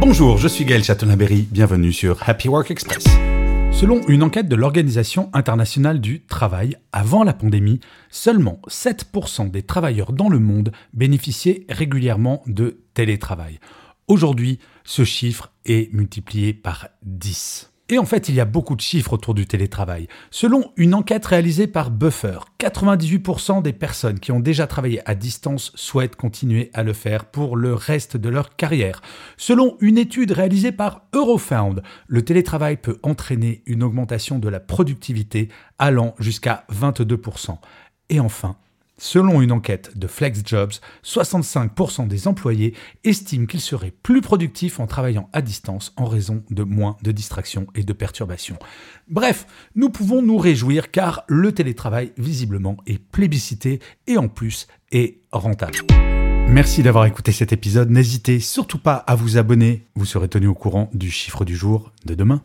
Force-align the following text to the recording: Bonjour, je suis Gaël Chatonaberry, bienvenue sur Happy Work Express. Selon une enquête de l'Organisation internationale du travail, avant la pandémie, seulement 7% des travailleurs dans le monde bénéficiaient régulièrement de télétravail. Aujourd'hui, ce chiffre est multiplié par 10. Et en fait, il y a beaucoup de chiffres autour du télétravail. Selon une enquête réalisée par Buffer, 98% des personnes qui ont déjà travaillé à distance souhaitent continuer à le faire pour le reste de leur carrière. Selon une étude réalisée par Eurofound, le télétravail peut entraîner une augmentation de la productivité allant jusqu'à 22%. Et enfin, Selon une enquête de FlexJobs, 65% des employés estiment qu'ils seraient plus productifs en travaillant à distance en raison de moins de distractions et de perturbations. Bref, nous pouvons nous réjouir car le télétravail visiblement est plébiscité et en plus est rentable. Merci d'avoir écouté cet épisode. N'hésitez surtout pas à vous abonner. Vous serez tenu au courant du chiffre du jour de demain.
Bonjour, 0.00 0.38
je 0.38 0.48
suis 0.48 0.64
Gaël 0.64 0.82
Chatonaberry, 0.82 1.46
bienvenue 1.50 1.92
sur 1.92 2.26
Happy 2.26 2.48
Work 2.48 2.70
Express. 2.70 3.04
Selon 3.70 4.00
une 4.08 4.22
enquête 4.22 4.48
de 4.48 4.56
l'Organisation 4.56 5.28
internationale 5.34 6.00
du 6.00 6.22
travail, 6.22 6.74
avant 6.90 7.22
la 7.22 7.34
pandémie, 7.34 7.80
seulement 8.08 8.60
7% 8.66 9.50
des 9.50 9.62
travailleurs 9.62 10.14
dans 10.14 10.30
le 10.30 10.38
monde 10.38 10.72
bénéficiaient 10.94 11.66
régulièrement 11.68 12.42
de 12.46 12.80
télétravail. 12.94 13.60
Aujourd'hui, 14.08 14.58
ce 14.84 15.04
chiffre 15.04 15.52
est 15.66 15.92
multiplié 15.92 16.54
par 16.54 16.88
10. 17.02 17.70
Et 17.92 17.98
en 17.98 18.04
fait, 18.04 18.28
il 18.28 18.36
y 18.36 18.40
a 18.40 18.44
beaucoup 18.44 18.76
de 18.76 18.80
chiffres 18.80 19.14
autour 19.14 19.34
du 19.34 19.46
télétravail. 19.46 20.06
Selon 20.30 20.72
une 20.76 20.94
enquête 20.94 21.26
réalisée 21.26 21.66
par 21.66 21.90
Buffer, 21.90 22.38
98% 22.60 23.62
des 23.62 23.72
personnes 23.72 24.20
qui 24.20 24.30
ont 24.30 24.38
déjà 24.38 24.68
travaillé 24.68 25.02
à 25.10 25.16
distance 25.16 25.72
souhaitent 25.74 26.14
continuer 26.14 26.70
à 26.72 26.84
le 26.84 26.92
faire 26.92 27.24
pour 27.24 27.56
le 27.56 27.74
reste 27.74 28.16
de 28.16 28.28
leur 28.28 28.54
carrière. 28.54 29.02
Selon 29.36 29.76
une 29.80 29.98
étude 29.98 30.30
réalisée 30.30 30.70
par 30.70 31.02
Eurofound, 31.12 31.82
le 32.06 32.22
télétravail 32.22 32.76
peut 32.76 32.98
entraîner 33.02 33.64
une 33.66 33.82
augmentation 33.82 34.38
de 34.38 34.48
la 34.48 34.60
productivité 34.60 35.48
allant 35.80 36.14
jusqu'à 36.20 36.64
22%. 36.72 37.58
Et 38.08 38.20
enfin, 38.20 38.54
Selon 39.02 39.40
une 39.40 39.50
enquête 39.50 39.96
de 39.96 40.06
FlexJobs, 40.06 40.74
65% 41.02 42.06
des 42.06 42.28
employés 42.28 42.74
estiment 43.02 43.46
qu'ils 43.46 43.62
seraient 43.62 43.94
plus 44.02 44.20
productifs 44.20 44.78
en 44.78 44.86
travaillant 44.86 45.30
à 45.32 45.40
distance 45.40 45.94
en 45.96 46.04
raison 46.04 46.44
de 46.50 46.64
moins 46.64 46.98
de 47.02 47.10
distractions 47.10 47.66
et 47.74 47.82
de 47.82 47.94
perturbations. 47.94 48.58
Bref, 49.08 49.46
nous 49.74 49.88
pouvons 49.88 50.20
nous 50.20 50.36
réjouir 50.36 50.90
car 50.90 51.24
le 51.28 51.50
télétravail 51.52 52.12
visiblement 52.18 52.76
est 52.86 52.98
plébiscité 52.98 53.80
et 54.06 54.18
en 54.18 54.28
plus 54.28 54.66
est 54.92 55.20
rentable. 55.32 55.78
Merci 56.48 56.82
d'avoir 56.82 57.06
écouté 57.06 57.32
cet 57.32 57.54
épisode. 57.54 57.88
N'hésitez 57.88 58.38
surtout 58.38 58.78
pas 58.78 58.96
à 58.96 59.14
vous 59.14 59.38
abonner. 59.38 59.86
Vous 59.94 60.04
serez 60.04 60.28
tenu 60.28 60.46
au 60.46 60.54
courant 60.54 60.90
du 60.92 61.10
chiffre 61.10 61.46
du 61.46 61.56
jour 61.56 61.90
de 62.04 62.14
demain. 62.14 62.42